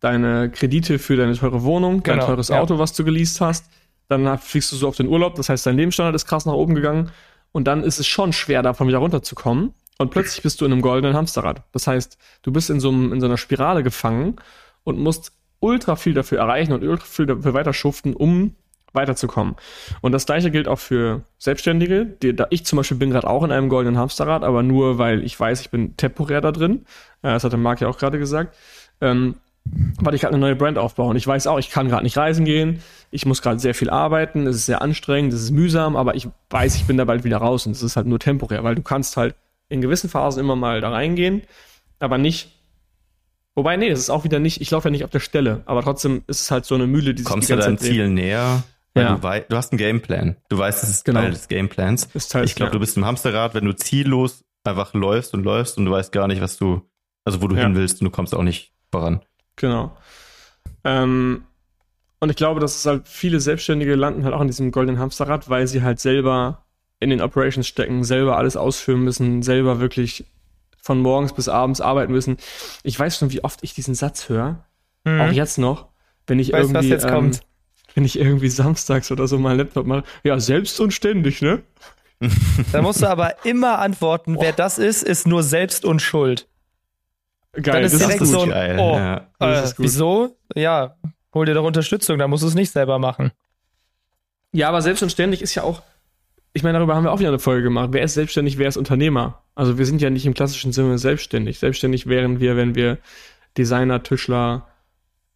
[0.00, 2.60] deine Kredite für deine teure Wohnung, dein genau, teures ja.
[2.60, 3.66] Auto, was du geleast hast.
[4.08, 6.74] Dann fliegst du so auf den Urlaub, das heißt, dein Lebensstandard ist krass nach oben
[6.74, 7.12] gegangen.
[7.52, 9.72] Und dann ist es schon schwer, davon wieder runterzukommen.
[9.98, 11.62] Und plötzlich bist du in einem goldenen Hamsterrad.
[11.72, 14.36] Das heißt, du bist in so, einem, in so einer Spirale gefangen
[14.82, 18.56] und musst ultra viel dafür erreichen und ultra viel dafür weiter schuften, um
[18.92, 19.56] weiterzukommen.
[20.00, 22.06] Und das gleiche gilt auch für Selbstständige.
[22.06, 25.24] Die, da ich zum Beispiel bin gerade auch in einem goldenen Hamsterrad, aber nur weil
[25.24, 26.84] ich weiß, ich bin temporär da drin.
[27.22, 28.56] Äh, das hat der Marc ja auch gerade gesagt.
[29.00, 29.36] Ähm,
[30.00, 31.10] weil ich gerade eine neue Brand aufbaue.
[31.10, 32.82] Und ich weiß auch, ich kann gerade nicht reisen gehen.
[33.10, 34.46] Ich muss gerade sehr viel arbeiten.
[34.46, 37.38] Es ist sehr anstrengend, es ist mühsam, aber ich weiß, ich bin da bald wieder
[37.38, 39.34] raus und es ist halt nur temporär, weil du kannst halt
[39.68, 41.42] in gewissen Phasen immer mal da reingehen,
[42.00, 42.60] aber nicht
[43.56, 45.82] Wobei, nee, das ist auch wieder nicht, ich laufe ja nicht auf der Stelle, aber
[45.82, 47.88] trotzdem ist es halt so eine Mühle, die Kommst sich du die ganze deinem Zeit
[47.88, 48.62] Ziel näher?
[48.94, 49.14] Weil Ja.
[49.16, 50.36] du, wei du hast einen Gameplan.
[50.48, 51.20] Du weißt, es ist Genau.
[51.20, 52.08] Teil des Gameplans.
[52.14, 52.72] Ist Teil- ich glaube, ja.
[52.74, 56.26] du bist im Hamsterrad, wenn du ziellos einfach läufst und läufst und du weißt gar
[56.28, 56.82] nicht, was du,
[57.24, 57.62] also wo du Ja.
[57.62, 59.20] hin willst und du kommst auch nicht voran.
[59.56, 59.96] Genau.
[60.84, 61.44] Ähm,
[62.20, 65.48] und ich glaube, dass es halt viele Selbstständige landen halt auch in diesem goldenen Hamsterrad,
[65.48, 66.64] weil sie halt selber
[66.98, 70.26] in den Operations stecken, selber alles ausführen müssen, selber wirklich
[70.82, 72.36] von morgens bis abends arbeiten müssen.
[72.82, 74.64] Ich weiß schon, wie oft ich diesen Satz höre,
[75.04, 75.20] Mhm.
[75.20, 75.88] auch jetzt noch,
[76.26, 77.40] wenn ich Weiß, irgendwie, was jetzt ähm, kommt.
[77.94, 80.04] Wenn ich irgendwie samstags oder so mal Laptop mache.
[80.22, 81.62] Ja, selbst und ständig, ne?
[82.72, 86.46] Da musst du aber immer antworten, wer das ist, ist nur selbst und schuld.
[87.52, 88.52] Geil, Dann ist das direkt ist so gut.
[88.52, 89.26] ein, geil, oh, ja.
[89.38, 89.84] Das äh, ist gut.
[89.84, 90.36] wieso?
[90.54, 90.96] Ja,
[91.34, 93.32] hol dir doch Unterstützung, da musst du es nicht selber machen.
[94.52, 95.82] Ja, aber selbst und ständig ist ja auch,
[96.52, 97.90] ich meine, darüber haben wir auch wieder eine Folge gemacht.
[97.92, 99.42] Wer ist selbstständig, wer ist Unternehmer?
[99.54, 101.58] Also wir sind ja nicht im klassischen Sinne selbstständig.
[101.58, 102.98] Selbstständig wären wir, wenn wir
[103.56, 104.66] Designer, Tischler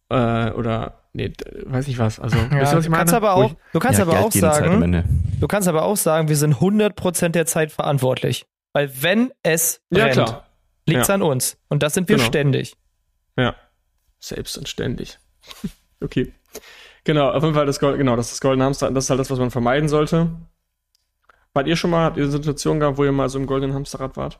[0.09, 1.33] äh, oder nee,
[1.65, 2.19] weiß nicht was.
[2.19, 2.97] Also, Ja, was ich du meine?
[3.01, 6.27] kannst aber auch, du kannst Ja, aber Geld auch sagen, du kannst aber auch sagen,
[6.27, 8.45] wir sind 100% der Zeit verantwortlich.
[8.73, 10.47] Weil wenn es ja, brennt, klar.
[10.85, 11.15] liegt es Ja.
[11.15, 11.57] an uns.
[11.69, 12.27] Und das sind wir Genau.
[12.27, 12.75] ständig.
[13.37, 13.55] Ja.
[14.19, 15.17] Selbst und ständig.
[16.03, 16.33] okay.
[17.03, 19.19] Genau, auf jeden Fall das Gold, genau, das ist das goldene Hamster, das ist halt
[19.19, 20.29] das, was man vermeiden sollte.
[21.53, 23.75] Wart ihr schon mal, habt ihr eine Situation gehabt, wo ihr mal so im goldenen
[23.75, 24.39] Hamsterrad wart?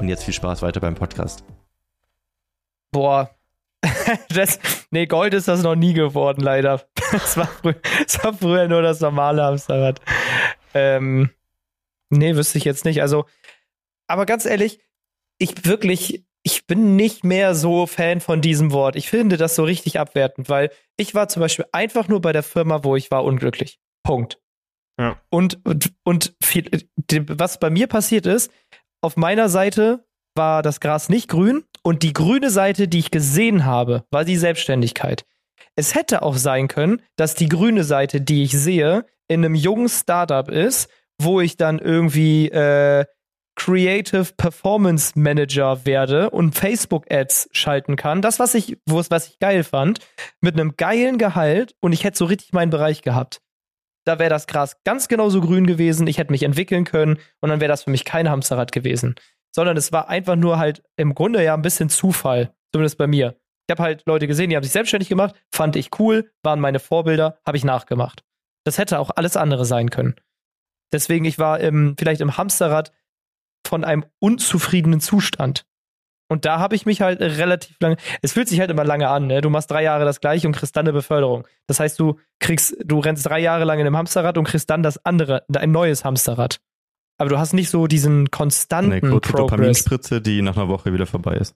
[0.00, 1.44] Und jetzt viel Spaß weiter beim Podcast.
[2.90, 3.36] Boah.
[4.30, 4.58] Das,
[4.90, 6.86] nee, Gold ist das noch nie geworden, leider.
[7.12, 10.00] Das war, frü das war früher nur das normale Hamsterrad.
[10.72, 11.28] Ähm,
[12.08, 13.02] nee, wüsste ich jetzt nicht.
[13.02, 13.26] Also,
[14.06, 14.80] aber ganz ehrlich,
[15.38, 18.96] ich wirklich, ich bin nicht mehr so Fan von diesem Wort.
[18.96, 22.42] Ich finde das so richtig abwertend, weil ich war zum Beispiel einfach nur bei der
[22.42, 23.78] Firma, wo ich war, unglücklich.
[24.02, 24.40] Punkt.
[24.98, 25.20] Ja.
[25.28, 26.70] Und, und, und viel,
[27.26, 28.50] was bei mir passiert ist,
[29.02, 33.64] auf meiner Seite war das Gras nicht grün und die grüne Seite, die ich gesehen
[33.64, 35.24] habe, war die Selbstständigkeit.
[35.76, 39.88] Es hätte auch sein können, dass die grüne Seite, die ich sehe, in einem jungen
[39.88, 43.04] Startup ist, wo ich dann irgendwie äh,
[43.56, 48.22] Creative Performance Manager werde und Facebook Ads schalten kann.
[48.22, 50.00] Das, was ich, was ich geil fand,
[50.40, 53.40] mit einem geilen Gehalt und ich hätte so richtig meinen Bereich gehabt.
[54.04, 57.60] Da wäre das Gras ganz genauso grün gewesen, ich hätte mich entwickeln können und dann
[57.60, 59.14] wäre das für mich kein Hamsterrad gewesen
[59.54, 63.36] sondern es war einfach nur halt im Grunde ja ein bisschen Zufall, zumindest bei mir.
[63.66, 66.80] Ich habe halt Leute gesehen, die haben sich selbstständig gemacht, fand ich cool, waren meine
[66.80, 68.24] Vorbilder, habe ich nachgemacht.
[68.64, 70.16] Das hätte auch alles andere sein können.
[70.92, 72.92] Deswegen, ich war im, vielleicht im Hamsterrad
[73.66, 75.66] von einem unzufriedenen Zustand.
[76.30, 79.26] Und da habe ich mich halt relativ lange, es fühlt sich halt immer lange an,
[79.26, 79.42] ne?
[79.42, 81.46] Du machst drei Jahre das gleiche und kriegst dann eine Beförderung.
[81.66, 84.82] Das heißt, du kriegst, du rennst drei Jahre lang in einem Hamsterrad und kriegst dann
[84.82, 86.60] das andere, ein neues Hamsterrad
[87.20, 89.50] aber du hast nicht so diesen Eine konstanten kurze Progress.
[89.50, 91.54] Dopaminspritze, die nach einer Woche wieder vorbei ist.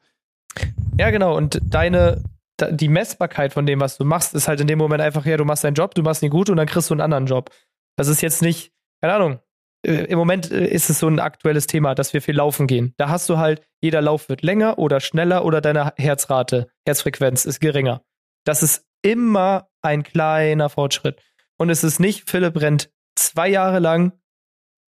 [0.98, 1.34] Ja, genau.
[1.34, 2.22] Und deine,
[2.70, 5.46] die Messbarkeit von dem, was du machst, ist halt in dem Moment einfach, ja, du
[5.46, 7.48] machst deinen Job, du machst ihn gut und dann kriegst du einen anderen Job.
[7.96, 9.38] Das ist jetzt nicht, keine Ahnung.
[9.84, 12.94] Äh, Im Moment äh, ist es so ein aktuelles Thema, dass wir viel laufen gehen.
[12.96, 17.60] Da hast du halt, jeder Lauf wird länger oder schneller oder deine Herzrate, Herzfrequenz ist
[17.60, 18.02] geringer.
[18.44, 21.20] Das ist immer ein kleiner Fortschritt.
[21.56, 24.12] Und es ist nicht, Philipp rennt zwei Jahre lang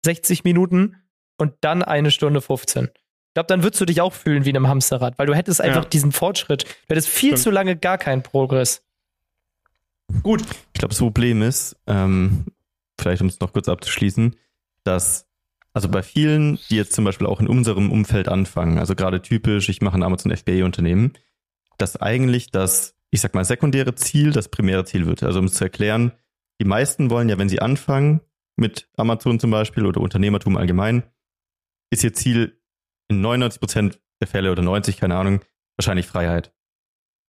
[0.05, 0.95] 60 Minuten
[1.37, 2.85] und dann eine Stunde 15.
[2.85, 5.59] Ich glaube, dann würdest du dich auch fühlen wie in einem Hamsterrad, weil du hättest
[5.61, 5.89] einfach Ja.
[5.89, 6.63] diesen Fortschritt.
[6.63, 7.39] Du hättest viel Stimmt.
[7.43, 8.81] zu lange gar keinen Progress.
[10.23, 10.41] Gut.
[10.41, 12.45] Ich glaube, das Problem ist, ähm,
[12.99, 14.35] vielleicht um es noch kurz abzuschließen,
[14.85, 15.27] dass,
[15.73, 19.69] also bei vielen, die jetzt zum Beispiel auch in unserem Umfeld anfangen, also gerade typisch,
[19.69, 21.13] ich mache ein Amazon FBA-Unternehmen,
[21.77, 25.23] dass eigentlich das, ich sag mal, sekundäre Ziel das primäre Ziel wird.
[25.23, 26.13] Also um es zu erklären,
[26.61, 28.21] die meisten wollen ja, wenn sie anfangen,
[28.55, 31.03] mit Amazon zum Beispiel oder Unternehmertum allgemein,
[31.89, 32.61] ist ihr Ziel
[33.09, 35.41] in 99 Prozent der Fälle oder 90, keine Ahnung,
[35.75, 36.53] wahrscheinlich Freiheit.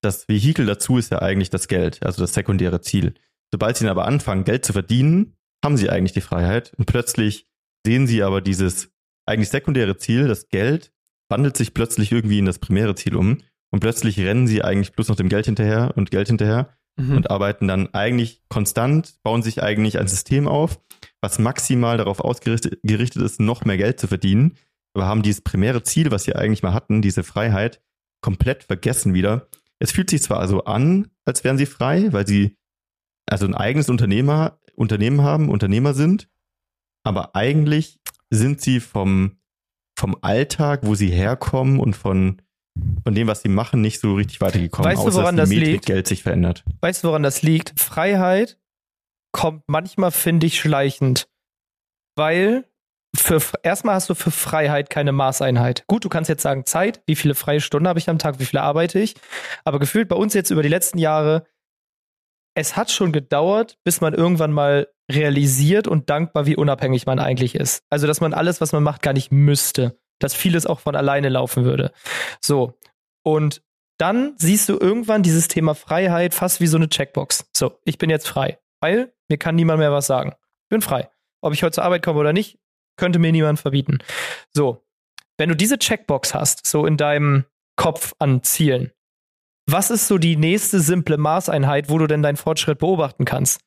[0.03, 3.15] Das Vehikel dazu ist ja eigentlich das Geld, also das sekundäre Ziel.
[3.51, 7.47] Sobald sie aber anfangen, Geld zu verdienen, haben sie eigentlich die Freiheit und plötzlich
[7.85, 8.91] sehen sie aber dieses
[9.27, 10.93] eigentlich sekundäre Ziel, das Geld,
[11.29, 13.39] wandelt sich plötzlich irgendwie in das primäre Ziel um
[13.71, 17.17] und plötzlich rennen sie eigentlich bloß noch dem Geld hinterher und Geld hinterher mhm.
[17.17, 20.81] und arbeiten dann eigentlich konstant, bauen sich eigentlich ein System auf,
[21.21, 24.57] was maximal darauf ausgerichtet ist, noch mehr Geld zu verdienen,
[24.95, 27.83] aber haben dieses primäre Ziel, was sie eigentlich mal hatten, diese Freiheit,
[28.23, 29.49] komplett vergessen wieder.
[29.79, 32.57] Es fühlt sich zwar also an, als wären sie frei, weil sie
[33.29, 36.29] also ein eigenes Unternehmer, Unternehmen haben, Unternehmer sind,
[37.03, 39.39] aber eigentlich sind sie vom,
[39.99, 42.43] vom Alltag, wo sie herkommen und von,
[43.05, 45.73] von dem, was sie machen, nicht so richtig weitergekommen, weißt du, woran dass die Metrik
[45.73, 45.87] liegt?
[45.87, 46.65] Geld sich verändert.
[46.81, 47.79] Weißt du, woran das liegt?
[47.81, 48.59] Freiheit
[49.33, 51.29] kommt manchmal, finde ich, schleichend.
[52.17, 52.65] Weil
[53.15, 55.87] für erstmal hast du für Freiheit keine Maßeinheit.
[55.87, 58.45] Gut, du kannst jetzt sagen Zeit, wie viele freie Stunden habe ich am Tag, wie
[58.45, 59.15] viele arbeite ich,
[59.65, 61.47] aber gefühlt bei uns jetzt über die letzten Jahre
[62.57, 67.55] es hat schon gedauert, bis man irgendwann mal realisiert und dankbar, wie unabhängig man eigentlich
[67.55, 67.85] ist.
[67.91, 70.01] Also, dass man alles, was man macht, gar nicht müsste.
[70.19, 71.93] Dass vieles auch von alleine laufen würde.
[72.41, 72.73] So.
[73.23, 73.63] Und
[73.99, 77.51] dann siehst du irgendwann dieses Thema Freiheit fast wie so eine Checkbox.
[77.55, 80.33] So, ich bin jetzt frei, weil mir kann niemand mehr was sagen.
[80.65, 81.11] Ich bin frei.
[81.43, 82.59] Ob ich heute zur Arbeit komme oder nicht,
[82.97, 83.99] könnte mir niemand verbieten.
[84.55, 84.87] So,
[85.37, 87.45] wenn du diese Checkbox hast, so in deinem
[87.77, 88.93] Kopf an Zielen,
[89.67, 93.61] was ist so die nächste simple Maßeinheit, wo du denn deinen Fortschritt beobachten kannst?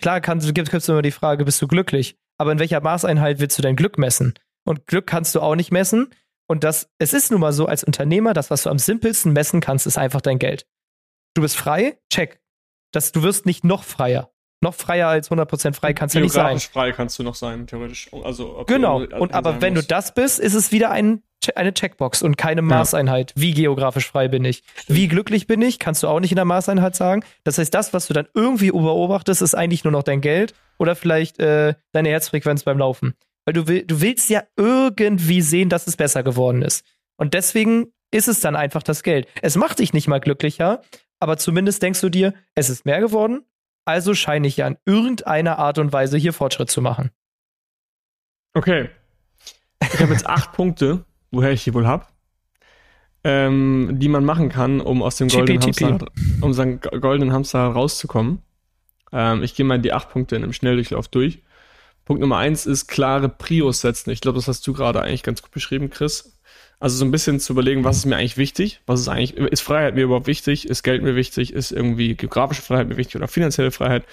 [0.00, 2.16] Klar, kannst, gibt es immer die Frage, bist du glücklich?
[2.38, 4.34] Aber in welcher Maßeinheit willst du dein Glück messen?
[4.64, 6.10] Und Glück kannst du auch nicht messen.
[6.48, 9.60] Und das, es ist nun mal so, als Unternehmer, das, was du am simpelsten messen
[9.60, 10.66] kannst, ist einfach dein Geld.
[11.34, 12.40] Du bist frei, check.
[12.92, 14.30] Das, du wirst nicht noch freier.
[14.60, 16.58] Noch freier als 100% frei kannst du nicht sein.
[16.60, 18.12] frei kannst du noch sein, theoretisch.
[18.12, 19.02] Also, genau.
[19.02, 21.22] Und aber wenn du das bist, ist es wieder ein,
[21.56, 23.32] eine Checkbox und keine Maßeinheit.
[23.36, 24.62] Wie geografisch frei bin ich?
[24.86, 25.78] Wie glücklich bin ich?
[25.78, 27.24] Kannst du auch nicht in der Maßeinheit sagen.
[27.44, 30.94] Das heißt, das, was du dann irgendwie beobachtest, ist eigentlich nur noch dein Geld oder
[30.94, 33.14] vielleicht äh, deine Herzfrequenz beim Laufen.
[33.44, 36.84] Weil du, will, du willst ja irgendwie sehen, dass es besser geworden ist.
[37.16, 39.26] Und deswegen ist es dann einfach das Geld.
[39.42, 40.82] Es macht dich nicht mal glücklicher,
[41.18, 43.44] aber zumindest denkst du dir, es ist mehr geworden
[43.84, 47.10] also scheine ich ja in irgendeiner Art und Weise hier Fortschritt zu machen.
[48.54, 48.90] Okay.
[49.80, 52.06] Ich habe jetzt acht Punkte, woher ich die wohl habe,
[53.24, 55.98] ähm, die man machen kann, um aus dem goldenen Hamster,
[56.40, 58.42] um seinen goldenen Hamster rauszukommen.
[59.12, 61.42] Ähm, ich gehe mal die acht Punkte in einem Schnelldurchlauf durch.
[62.04, 64.10] Punkt Nummer eins ist klare Prios setzen.
[64.10, 66.38] Ich glaube, das hast du gerade eigentlich ganz gut beschrieben, Chris.
[66.80, 68.80] Also so ein bisschen zu überlegen, was ist mir eigentlich wichtig?
[68.86, 70.68] Was ist eigentlich, ist Freiheit mir überhaupt wichtig?
[70.68, 71.52] Ist Geld mir wichtig?
[71.52, 74.04] Ist irgendwie geografische Freiheit mir wichtig oder finanzielle Freiheit?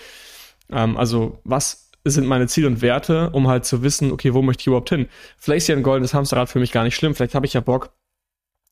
[0.71, 4.61] Ähm, also was sind meine Ziele und Werte, um halt zu wissen, okay, wo möchte
[4.61, 5.07] ich überhaupt hin?
[5.37, 7.15] Vielleicht ist ja ein goldenes Hamsterrad für mich gar nicht schlimm.
[7.15, 7.91] Vielleicht habe ich ja Bock,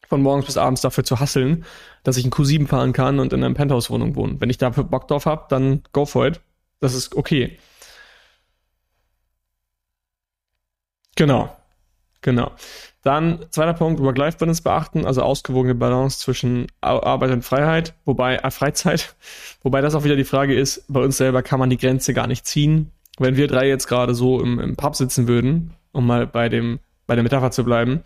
[0.07, 1.65] von morgens bis abends dafür zu hasseln,
[2.03, 4.39] dass ich ein Q7 fahren kann und in einer Penthouse-Wohnung wohnen.
[4.39, 6.39] Wenn ich dafür Bock drauf habe, dann go for it.
[6.79, 7.59] Das ist okay.
[11.15, 11.55] Genau.
[12.21, 12.51] Genau.
[13.03, 19.15] Dann zweiter Punkt, Work-Life-Balance beachten, also ausgewogene Balance zwischen Arbeit und Freiheit, wobei äh, Freizeit,
[19.63, 22.27] wobei das auch wieder die Frage ist, bei uns selber kann man die Grenze gar
[22.27, 22.91] nicht ziehen.
[23.17, 26.79] Wenn wir drei jetzt gerade so im, im Pub sitzen würden, um mal bei dem
[27.07, 28.01] bei der Metapher zu bleiben,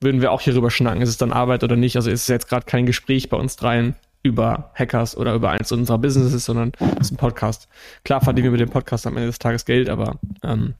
[0.00, 1.96] würden wir auch hierüber schnacken, ist es dann Arbeit oder nicht?
[1.96, 5.70] Also ist es jetzt gerade kein Gespräch bei uns dreien über Hackers oder über eins
[5.70, 7.68] unserer Businesses, sondern es ist ein Podcast.
[8.04, 10.74] Klar verdienen wir mit dem Podcast am Ende des Tages Geld, aber ähm,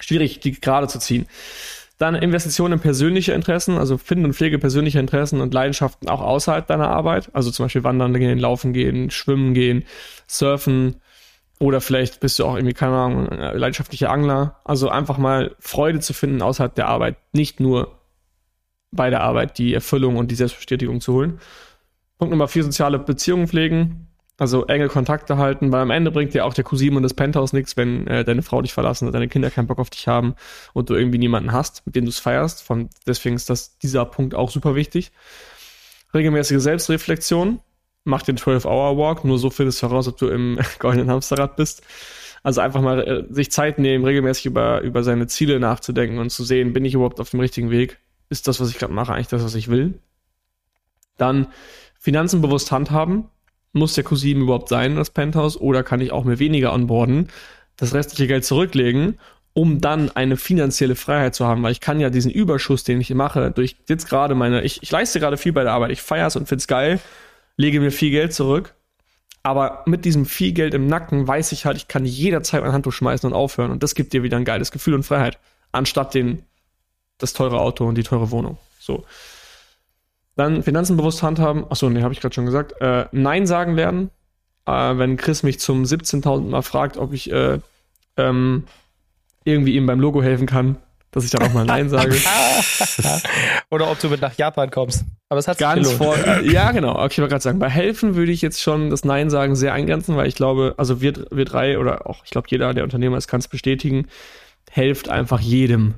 [0.00, 1.26] schwierig, die gerade zu ziehen.
[1.98, 6.66] Dann Investitionen in persönliche Interessen, also Finden und Pflege persönlicher Interessen und Leidenschaften auch außerhalb
[6.66, 7.30] deiner Arbeit.
[7.32, 9.84] Also zum Beispiel wandern gehen, laufen gehen, schwimmen gehen,
[10.26, 10.96] surfen.
[11.58, 14.60] Oder vielleicht bist du auch irgendwie, keine Ahnung, leidenschaftlicher Angler.
[14.64, 17.16] Also einfach mal Freude zu finden außerhalb der Arbeit.
[17.32, 17.98] Nicht nur
[18.92, 21.40] bei der Arbeit die Erfüllung und die Selbstbestätigung zu holen.
[22.18, 24.08] Punkt Nummer vier, soziale Beziehungen pflegen.
[24.38, 27.54] Also enge Kontakte halten, weil am Ende bringt dir auch der Q7 und das Penthouse
[27.54, 30.34] nichts, wenn äh, deine Frau dich verlassen und deine Kinder keinen Bock auf dich haben
[30.74, 32.62] und du irgendwie niemanden hast, mit dem du es feierst.
[32.62, 35.12] Von, deswegen ist das, dieser Punkt auch super wichtig.
[36.12, 37.60] Regelmäßige Selbstreflexion.
[38.06, 41.82] Mach den 12-Hour-Walk, nur so findest du heraus, ob du im goldenen Hamsterrad bist.
[42.42, 46.44] Also einfach mal äh, sich Zeit nehmen, regelmäßig über, über seine Ziele nachzudenken und zu
[46.44, 47.98] sehen, bin ich überhaupt auf dem richtigen Weg?
[48.30, 49.98] Ist das, was ich gerade mache, eigentlich das, was ich will?
[51.18, 51.48] Dann
[51.98, 53.28] Finanzen bewusst handhaben
[53.76, 57.28] muss der Q7 überhaupt sein, das Penthouse, oder kann ich auch mir weniger onboarden,
[57.76, 59.18] das restliche Geld zurücklegen,
[59.52, 63.14] um dann eine finanzielle Freiheit zu haben, weil ich kann ja diesen Überschuss, den ich
[63.14, 66.26] mache, durch jetzt gerade meine, ich, ich leiste gerade viel bei der Arbeit, ich feiere
[66.26, 67.00] es und find's geil,
[67.56, 68.74] lege mir viel Geld zurück,
[69.42, 72.92] aber mit diesem viel Geld im Nacken weiß ich halt, ich kann jederzeit mein Handtuch
[72.92, 75.38] schmeißen und aufhören und das gibt dir wieder ein geiles Gefühl und Freiheit,
[75.72, 76.42] anstatt den,
[77.18, 78.58] das teure Auto und die teure Wohnung.
[78.80, 79.04] So.
[80.36, 81.64] Dann Finanzen bewusst handhaben.
[81.70, 82.80] Achso, nee, habe ich gerade schon gesagt.
[82.80, 84.10] Äh, Nein sagen lernen.
[84.66, 87.58] Äh, wenn Chris mich zum 17.000 Mal fragt, ob ich äh,
[88.18, 88.64] ähm,
[89.44, 90.76] irgendwie ihm beim Logo helfen kann,
[91.10, 92.16] dass ich dann auch mal Nein sage.
[93.70, 95.04] Oder ob du mit nach Japan kommst.
[95.28, 96.16] Aber es hat sich Ganz gelohnt.
[96.18, 96.92] vor, ja, genau.
[96.92, 99.72] Okay, ich wollte gerade sagen, bei helfen würde ich jetzt schon das Nein sagen sehr
[99.72, 103.16] eingrenzen, weil ich glaube, also wir, wir drei oder auch, ich glaube, jeder, der Unternehmer
[103.16, 104.06] ist, kann es bestätigen,
[104.70, 105.94] helft einfach jedem.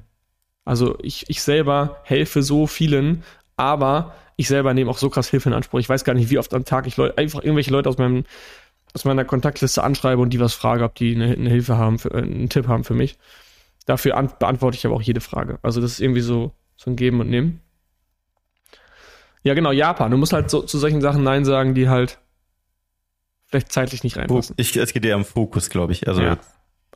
[0.65, 3.23] Also ich, ich selber helfe so vielen,
[3.57, 5.81] aber ich selber nehme auch so krass Hilfe in Anspruch.
[5.81, 8.25] Ich weiß gar nicht, wie oft am Tag ich Leu einfach irgendwelche Leute aus meinem
[8.95, 12.11] aus meiner Kontaktliste anschreibe und die was frage, ob die eine, eine Hilfe haben, für,
[12.13, 13.19] äh, einen Tipp haben für mich.
[13.87, 15.59] Dafür an, beantworte ich aber auch jede Frage.
[15.63, 17.61] Also das ist irgendwie so, so ein Geben und Nehmen.
[19.43, 20.11] Ja, genau, Japan.
[20.11, 22.19] Du musst halt so, zu solchen Sachen Nein sagen, die halt
[23.47, 24.55] vielleicht zeitlich nicht reinpassen.
[24.59, 26.07] Ich, es geht eher um Fokus, glaube ich.
[26.09, 26.39] Also Ja.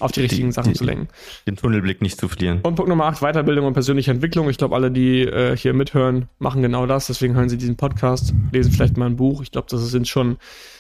[0.01, 1.09] Auf die richtigen Die- Sachen die- zu lenken.
[1.47, 2.61] den Tunnelblick nicht zu verlieren.
[2.63, 4.49] Und Punkt Nummer 8, Weiterbildung und persönliche Entwicklung.
[4.49, 7.07] Ich glaube, alle, die äh, hier mithören, machen genau das.
[7.09, 9.43] Deswegen hören sie diesen Podcast, lesen vielleicht mal ein Buch.
[9.43, 10.39] Ich glaube, das sind schon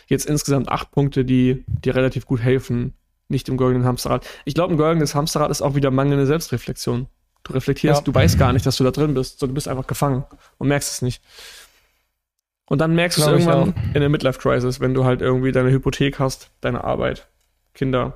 [0.08, 2.94] jetzt insgesamt acht Punkte, die dir relativ gut helfen,
[3.28, 4.26] nicht im goldenen Hamsterrad.
[4.46, 7.06] Ich glaube, ein goldenes Hamsterrad ist auch wieder mangelnde Selbstreflexion.
[7.44, 8.04] Du reflektierst, Ja.
[8.04, 10.24] du weißt gar nicht, dass du da drin bist, sondern du bist einfach gefangen
[10.58, 11.22] und merkst es nicht.
[12.66, 16.18] Und dann merkst du es irgendwann in der Midlife-Crisis, wenn du halt irgendwie deine Hypothek
[16.18, 17.26] hast, deine Arbeit,
[17.74, 18.14] Kinder.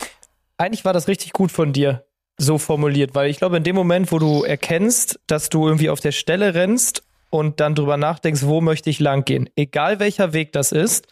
[0.56, 2.04] Eigentlich war das richtig gut von dir
[2.38, 6.00] so formuliert, weil ich glaube, in dem Moment, wo du erkennst, dass du irgendwie auf
[6.00, 10.52] der Stelle rennst und dann drüber nachdenkst, wo möchte ich lang gehen, egal welcher Weg
[10.52, 11.06] das ist,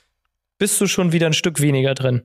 [0.58, 2.22] bist du schon wieder ein Stück weniger drin.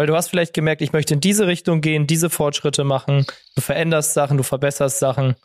[0.00, 3.60] Weil du hast vielleicht gemerkt, ich möchte in diese Richtung gehen, diese Fortschritte machen, du
[3.60, 5.36] veränderst Sachen, du verbesserst Sachen.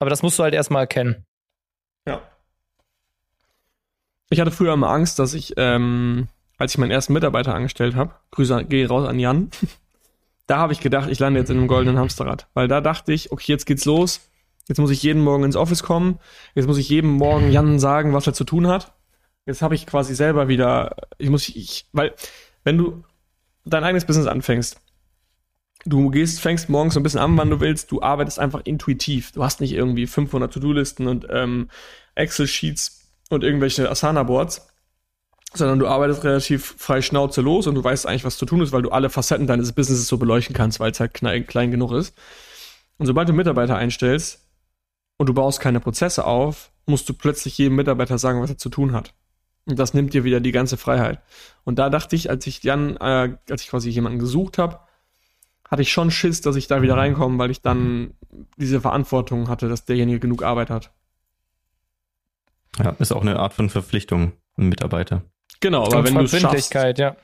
[0.00, 1.24] Aber das musst du halt erstmal erkennen.
[2.04, 2.20] Ja.
[4.28, 6.26] Ich hatte früher immer Angst, dass ich, ähm,
[6.58, 9.52] als ich meinen ersten Mitarbeiter angestellt habe, Grüße gehe raus an Jan,
[10.48, 12.48] da habe ich gedacht, ich lande jetzt in einem goldenen Hamsterrad.
[12.54, 14.20] Weil da dachte ich, okay, jetzt geht's los.
[14.66, 16.18] Jetzt muss ich jeden Morgen ins Office kommen.
[16.56, 18.94] Jetzt muss ich jedem Morgen Jan sagen, was er zu tun hat.
[19.44, 22.16] Jetzt habe ich quasi selber wieder, ich muss, ich, weil,
[22.64, 23.04] wenn du
[23.66, 24.80] dein eigenes Business anfängst,
[25.84, 29.32] du gehst, fängst morgens so ein bisschen an, wann du willst, du arbeitest einfach intuitiv.
[29.32, 31.68] Du hast nicht irgendwie 500 To-Do-Listen und ähm,
[32.14, 34.68] Excel-Sheets und irgendwelche Asana-Boards,
[35.54, 38.72] sondern du arbeitest relativ frei Schnauze los und du weißt eigentlich, was zu tun ist,
[38.72, 41.92] weil du alle Facetten deines Businesses so beleuchten kannst, weil es halt klein, klein genug
[41.92, 42.16] ist.
[42.98, 44.46] Und sobald du Mitarbeiter einstellst
[45.18, 48.68] und du baust keine Prozesse auf, musst du plötzlich jedem Mitarbeiter sagen, was er zu
[48.68, 49.12] tun hat.
[49.66, 51.20] Und das nimmt dir wieder die ganze Freiheit.
[51.64, 54.80] Und da dachte ich, als ich Jan, äh, als ich quasi jemanden gesucht habe,
[55.68, 58.14] hatte ich schon Schiss, dass ich da wieder reinkomme, weil ich dann
[58.56, 60.92] diese Verantwortung hatte, dass derjenige genug Arbeit hat.
[62.78, 65.22] Ja, ist auch eine Art von Verpflichtung, ein Mitarbeiter.
[65.60, 66.40] Genau, aber Und wenn du es schaffst.
[66.42, 67.16] Verbindlichkeit, ja.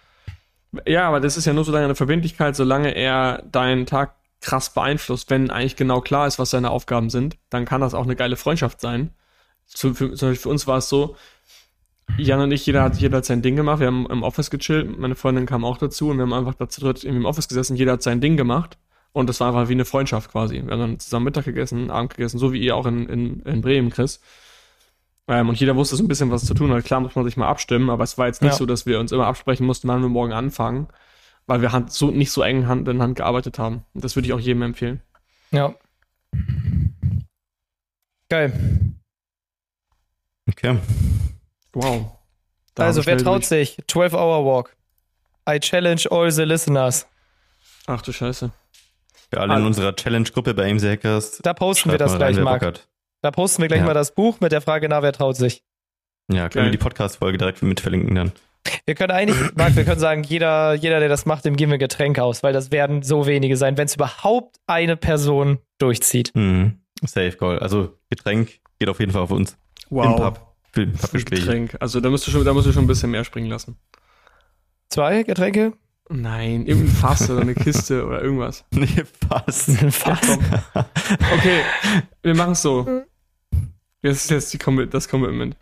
[0.86, 4.72] Ja, aber das ist ja nur so lange eine Verbindlichkeit, solange er deinen Tag krass
[4.72, 5.30] beeinflusst.
[5.30, 8.36] Wenn eigentlich genau klar ist, was seine Aufgaben sind, dann kann das auch eine geile
[8.36, 9.10] Freundschaft sein.
[9.66, 11.16] Zum Beispiel für uns war es so,
[12.18, 13.80] Jan und ich, jeder hat, jeder hat sein Ding gemacht.
[13.80, 14.98] Wir haben im Office gechillt.
[14.98, 17.76] Meine Freundin kam auch dazu und wir haben einfach dazu dritt im Office gesessen.
[17.76, 18.78] Jeder hat sein Ding gemacht.
[19.12, 20.62] Und das war einfach wie eine Freundschaft quasi.
[20.64, 23.60] Wir haben dann zusammen Mittag gegessen, Abend gegessen, so wie ihr auch in, in, in
[23.60, 24.20] Bremen, Chris.
[25.28, 26.84] Ähm, und jeder wusste so ein bisschen, was zu tun hat.
[26.84, 28.56] Klar muss man sich mal abstimmen, aber es war jetzt nicht Ja.
[28.58, 30.88] so, dass wir uns immer absprechen mussten, wann wir morgen anfangen,
[31.46, 33.84] weil wir Hand, so, nicht so eng Hand in Hand gearbeitet haben.
[33.92, 35.02] Und das würde ich auch jedem empfehlen.
[35.50, 35.74] Ja.
[38.30, 38.52] Geil.
[40.48, 40.78] Okay.
[41.74, 42.06] Wow.
[42.74, 43.46] Da also, wer traut durch.
[43.48, 43.78] sich?
[43.88, 44.76] 12-Hour Walk.
[45.48, 47.06] I challenge all the listeners.
[47.86, 48.50] Ach du Scheiße.
[49.30, 51.38] Für alle in Also- unserer Challenge-Gruppe bei AIMS Hackers.
[51.42, 52.80] Da posten wir das gleich, rein, Marc.
[53.22, 53.86] Da posten wir gleich Ja.
[53.86, 55.62] mal das Buch mit der Frage, na, wer traut sich?
[56.28, 56.64] Ja, können Geil.
[56.66, 58.32] wir die Podcast-Folge direkt mit verlinken dann.
[58.86, 61.78] Wir können eigentlich, Marc, wir können sagen, jeder, jeder, der das macht, dem geben wir
[61.78, 66.30] Getränk aus, weil das werden so wenige sein, wenn es überhaupt eine Person durchzieht.
[66.34, 66.80] Mhm.
[67.04, 67.58] Safe Goal.
[67.58, 69.56] Also Getränk geht auf jeden Fall auf uns.
[69.90, 70.16] Im Wow.
[70.16, 70.51] Pub.
[70.72, 71.42] Für Pubgespräche.
[71.42, 71.76] Getränk.
[71.80, 73.76] Also da musst du schon, da musst du schon ein bisschen mehr springen lassen.
[74.88, 75.72] Zwei Getränke?
[76.08, 78.64] Nein, irgendein Fass oder eine Kiste oder irgendwas.
[78.74, 78.86] Nee,
[79.28, 79.70] fast.
[79.94, 80.38] Fast.
[81.34, 81.60] Okay,
[82.22, 83.02] wir machen es so.
[84.02, 85.56] Das ist jetzt die Commi- das Commitment.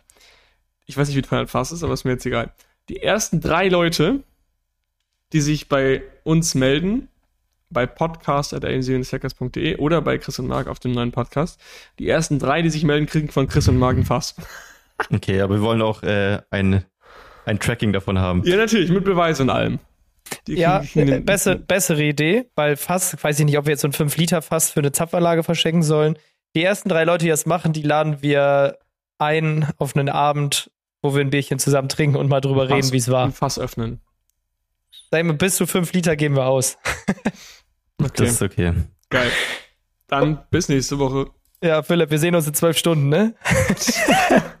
[0.87, 2.51] Ich weiß nicht, wie teuer ein Fass ist, aber ist mir jetzt egal.
[2.89, 4.23] Die ersten drei Leute,
[5.31, 7.07] die sich bei uns melden,
[7.69, 11.61] bei podcast.amchackers.de oder bei Chris und Marc auf dem neuen Podcast,
[11.99, 14.35] die ersten drei, die sich melden, kriegen von Chris und Marc ein Fass.
[15.09, 16.85] Okay, aber wir wollen auch äh, ein,
[17.45, 18.43] ein Tracking davon haben.
[18.43, 19.79] Ja, natürlich, mit Beweis und allem.
[20.47, 23.87] Die ja, äh, besser, bessere Idee, weil Fass, weiß ich nicht, ob wir jetzt so
[23.87, 26.17] ein 5-Liter-Fass für eine Zapfanlage verschenken sollen.
[26.55, 28.77] Die ersten drei Leute, die das machen, die laden wir
[29.17, 30.71] ein auf einen Abend,
[31.01, 33.25] wo wir ein Bierchen zusammen trinken und mal drüber Fass, reden, wie es war.
[33.25, 34.01] Ein Fass öffnen.
[35.11, 36.77] Sag mal, bis zu 5 Liter geben wir aus.
[37.07, 38.09] okay.
[38.15, 38.73] Das ist okay.
[39.09, 39.29] Geil.
[40.07, 41.27] Dann bis nächste Woche.
[41.63, 43.35] Ja, Philipp, wir sehen uns in zwölf Stunden, ne?